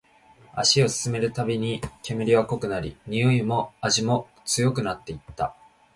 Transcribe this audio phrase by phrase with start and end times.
[0.55, 5.55] 足を進めるたびに、煙は濃くなり、においも味も強くなっていった